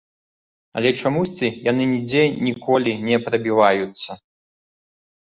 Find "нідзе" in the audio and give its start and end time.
1.93-2.23